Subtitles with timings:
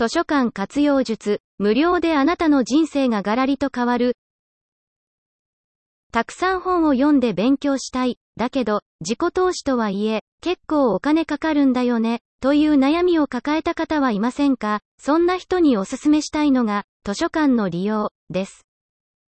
[0.00, 4.16] 図書館活用術、無料であなたの人生がガラリと変わる。
[6.10, 8.16] たくさん本を読んで勉強したい。
[8.34, 12.22] だけど、自己投資とはいえ、結構お金かかるんだよね。
[12.40, 14.80] という悩みを抱えた方はいませんか？
[14.96, 18.64] そんな人におすすめしたいのが、図書館の利用、です。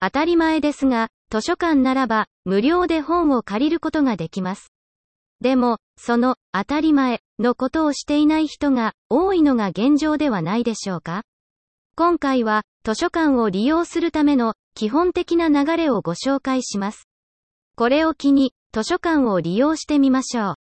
[0.00, 4.70] 当たり前ですが、図書館ならば、無料で本を借りることができます。
[5.40, 11.22] でも、その、当たり前、のことをしていない人が、多いのが現状ではないでしょうか？
[11.94, 17.08] 今回は、図書館を利用するための、基本的な流れをご紹介します。
[17.76, 20.54] これを機に、図書館を利用してみましょう。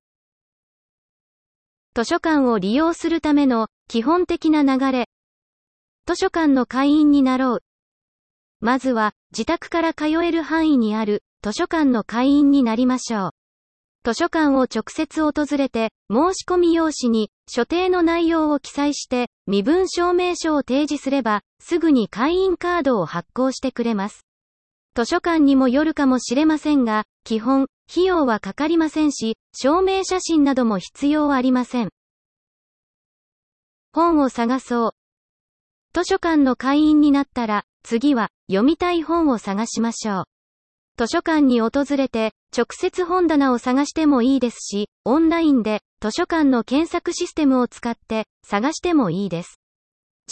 [1.96, 5.08] 図書館を利用するための、基本的な流れ。
[6.06, 7.64] 図書館の会員になろう。
[8.60, 13.30] まずは、自宅から通える範囲にある、図書館の会員になりましょう。
[14.06, 24.28] 図書館を直接訪れて、申し込み用紙に、所定の内容を記載して、身分証明書を提示すれば、すぐに会員カードを発行してくれます。
[24.96, 31.90] 図書館にもよるかもしれませんが、基本、費用はかかりませんし、証明写真なども必要ありません。
[33.92, 34.92] 本を探そう。
[35.96, 40.24] 図書館の会員になったら、次は、読みたい本を探しましょう。
[40.98, 49.60] 図書館に訪れて、直接本棚を探してもいいですし、オンラインで図書館の検索システムを使って探してもいいです。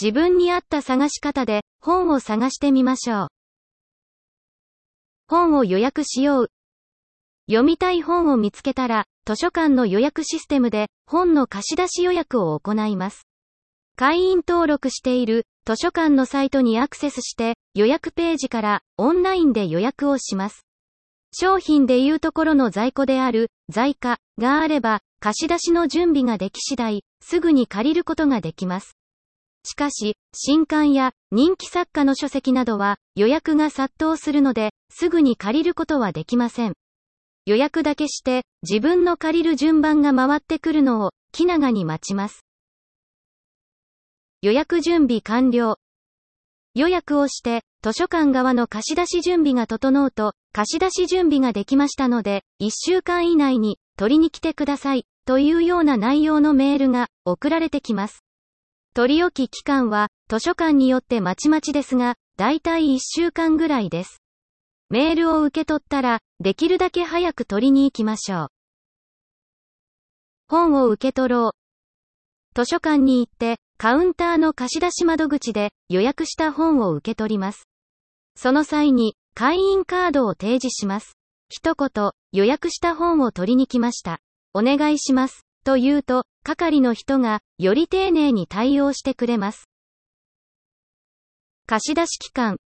[0.00, 3.28] 自分に合った探し方で本を探してみましょう。
[5.28, 6.48] 本を予約しよう。
[7.46, 13.26] 読みたい本を見つけたら、図書館の予約システムで本の貸し出し予約を行います。
[13.96, 20.64] 会員登録している図書館のサイトにアクセスして予約ページからオンラインで予約をします。
[21.36, 28.96] 商品でいうところの在庫である在価があれば貸し出しの準備ができ次第すぐに借りることができます。
[29.66, 36.74] しかし、新刊や人気作家の書籍などは予約が殺到するので、すぐに借りることはできません。
[37.46, 42.44] 予約だけして自分の借りる順番が回ってくるのを気長に待ちます。
[44.40, 45.78] 予約準備完了。
[46.74, 58.24] 予約をして、図書館側の貸し出し準備が整うと、貸し出し準備ができましたので、1週間以内に取りに来てください、というような内容のメールが送られてきます。
[58.94, 64.22] 取り置き期間は、図書館によってまちまちですが、だいたい1週間ぐらいです。
[64.90, 68.48] メールを受け取ったら、できるだけ早く取りに行きましょう。
[70.48, 71.63] 本を受け取ろう。
[72.54, 77.68] 図書館に行って、カウンターの貸し出し窓口で予約した本を受け取ります。
[78.36, 81.18] その際に、会員カードを提示します。
[81.48, 84.20] 一言、予約した本を取りに来ました。
[84.52, 85.44] お願いします。
[85.64, 89.68] と言うと、係の人が、より丁寧に対応してくれます。
[91.66, 92.58] 貸出期間。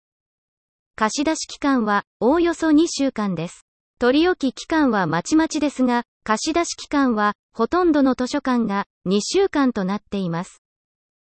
[0.95, 3.65] 貸出期間は、おおよそ2週間です。
[3.97, 10.61] 取り置き期間はまちまちですが、貸し出し期間は、ほとんどの図書館が2週間となっています。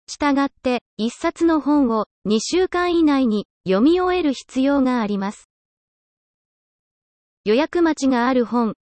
[0.08, 5.50] したがって、一冊の本を2週間以内に読み終える必要があります。
[7.46, 8.76] 予約待ちがある本。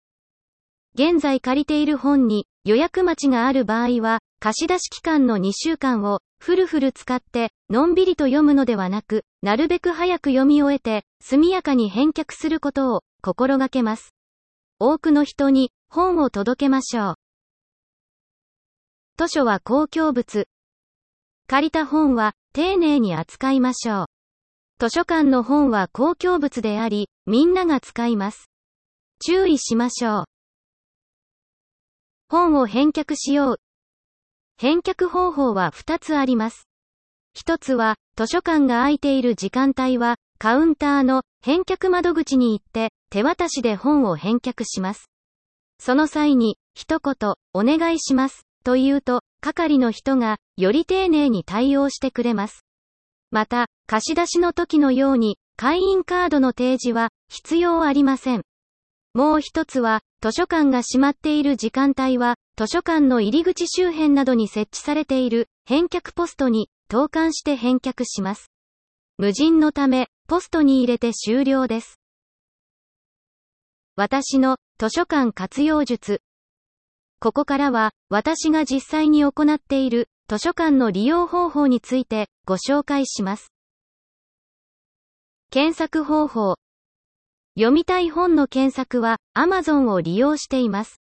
[0.95, 14.15] 現在借りている本に予約待ちがある場合は、貸し出し期間の2週間をフルフル使ってのんびりと読むのではなく、なるべく早く読み終えて速やかに返却することを心がけます。
[14.79, 17.15] 多くの人に本を届けましょう。
[19.17, 20.47] 図書は公共物。
[21.47, 24.05] 借りた本は丁寧に扱いましょう。
[24.77, 28.49] 図書館の本は公共物であり、みんなが使います。
[29.25, 30.25] 注意しましょう。
[32.27, 33.57] 本を返却しよう。
[34.57, 36.67] 返却方法は2つあります。
[37.37, 45.09] 1つは、図書館が空いている時間帯は、カウンターの返却窓口に行って、手渡しで本を返却します。
[45.79, 52.65] その際に、一言、お願いします、と言うと、係の人が、より丁寧に対応してくれます。
[53.31, 58.43] また、貸し出しの時のように、会員カードの提示は、必要ありません。
[59.13, 68.51] もう一つは、図書館が閉まっている時間帯は、図書館の入り口周辺などに設置されている、返却ポストに、投函して返却します。
[69.17, 71.99] 無人のため、ポストに入れて終了です。
[73.97, 76.21] 私の図書館活用術。
[77.21, 83.53] ここからは私が実際に行っている図書館の利用方法についてご紹介します。
[85.49, 86.55] 検索方法。
[87.57, 90.99] 読みたい本の検索は Amazon を利用しています。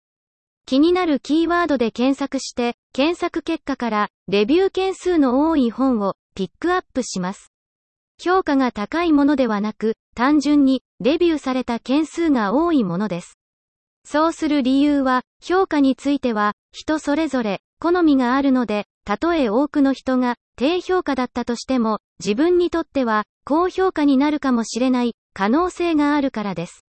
[0.66, 7.54] 気になるキーワードで検索して、検索結果からレビュー件数の多い本をピックアップします。
[8.22, 13.40] 評価が高いものではなく、単純にレビューされた件数が多いものです。
[14.06, 26.86] そうする理由は、評価については、人それぞれ、好みがあるので、たとえ多くの人が、低評価だったとしても、自分にとっては、高評価になるかもしれない、可能性があるからです。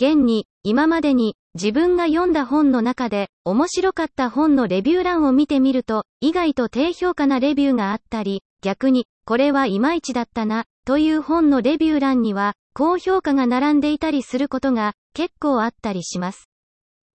[0.00, 16.48] 現に、今までに、自分が読んだ本の中で、面白かった本のレビュー欄を見てみると、意外と低評価なレビューがあったり、逆に、これはいまいちだったな、という本のレビュー欄には、高評価が並んでいたりすることが、結構あったりします。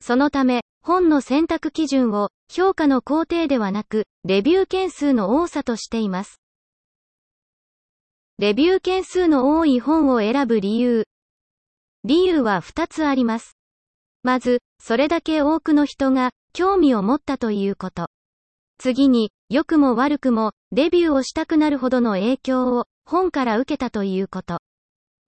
[0.00, 6.40] そのため、本の選択基準を、評価の工程ではなく、レビュー件数の多さとしています。
[8.40, 11.05] レビュー件数の多い本を選ぶ理由。
[12.02, 13.56] 理由は2つあります。
[14.25, 18.08] まず、それだけ多くの人が興味を持ったということ。
[18.78, 24.60] 次に、良くも悪くも、レビューをしたくなるほどの影響を本から受けたということ。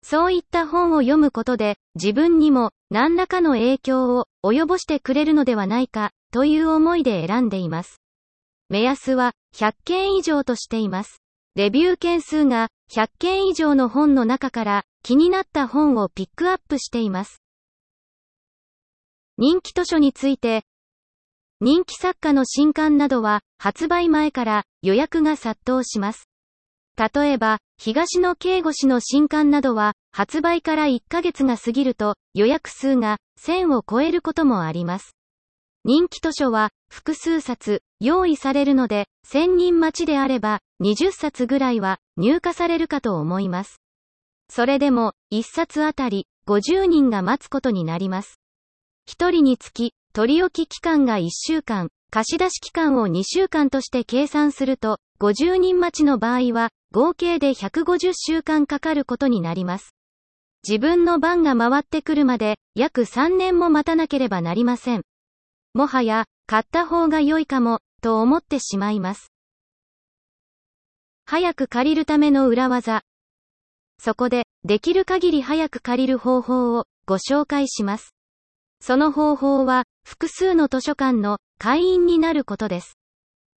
[0.03, 8.01] そういった本を読むことで、自分にも何らかの影響を及ぼしてくれるのではないか、という思いで選んでいます。
[8.69, 11.21] 目安は100件以上としています。
[11.55, 17.43] レビュー件数が100件以上の本の中から気になった本をピックアップしています。
[19.37, 20.63] 人気図書について、
[21.59, 26.29] 人気作家の新刊などは発売前から予約が殺到します。
[26.97, 35.15] 例えば、東野圭吾氏の新刊などは、発売から1ヶ月が過ぎると、予約数が1000を超えることもあります。
[35.85, 43.81] 人気図書は、複数冊、用意されるので、1000人待ちであれば、20冊ぐらいは、入荷されるかと思います。
[44.49, 48.39] それでも、1冊あたり、50人が待つことになります。
[49.09, 59.95] 1人につき、取り置き期間が1週間、貸し出し期間を2週間として計算すると、50人待ちの場合は、合計で150週間かかることになります。
[60.67, 65.01] 自分の番が回ってくるまで、約3年も待たなければなりません。
[65.73, 69.31] もはや、買った方が良いかも、と思ってしまいます。
[71.25, 73.01] 早く借りるための裏技。
[73.97, 78.13] そこで、できる限り早く借りる方法をご紹介します。
[78.81, 82.99] その方法は、複数の図書館の会員になることです。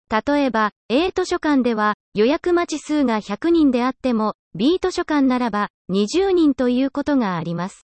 [0.09, 7.85] 例えば、A 図書館では予約待ち数が100人であっても、B 図書館ならば20人ということがあります。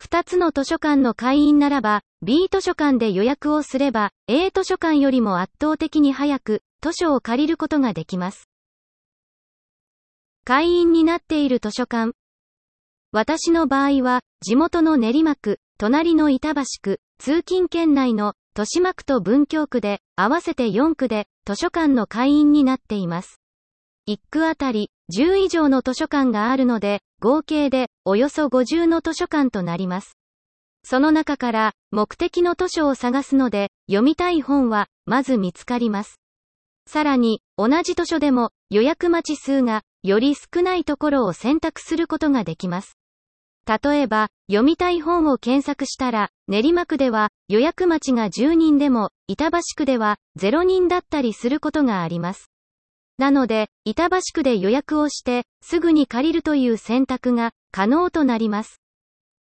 [0.00, 8.48] 2つの図書館の会員ならば、B 図書館で予約をすれば、A 図書館よりも圧倒的に早く、図書を借りることができます。
[10.44, 12.12] 会員になっている図書館。
[13.10, 23.40] 私の場合は、地元の練馬区、隣の板橋区、通勤圏内の豊島区と文京区で、合わせて4区で、図書館の会員になっています。
[24.08, 30.18] 1区あたり、10以上の図書館があるので、合計で、およそ50の図書館となります。
[30.82, 36.20] その中から、目的の図書を探すので、読みたい本は、まず見つかります。
[36.88, 42.97] さらに、同じ図書でも、予約待ち数が、より少ないところを選択することができます。
[43.68, 52.50] 例えば、読みたい本を検索したら、練馬区では予約待ちが10人でも、板橋区では0人だったりすることがあります。
[53.18, 58.80] なので、板橋区で予約をして、すぐに借りるという選択が可能となります。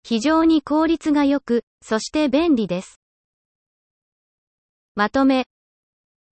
[0.03, 3.01] 非常に効率が良く、そして便利です。
[4.95, 5.47] まとめ、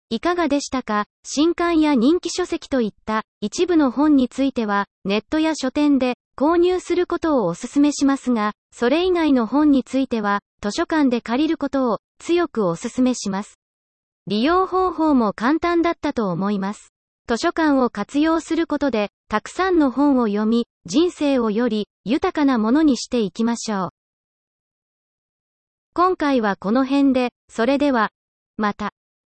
[0.09, 1.05] いかがでしたか？
[1.23, 13.59] 新刊や人気書籍といった一部の本についてはネットや書店で購入することをお勧めしますが、それ以外の本については図書館で借りることを強くお勧めします。
[14.25, 16.93] 利用方法も簡単だったと思います。
[17.27, 23.89] 図書館を活用することでたくさんの本を読み、人生をより豊かなものにしていきましょう。
[25.93, 28.09] 今回はこの辺で、それでは、
[28.57, 28.93] また。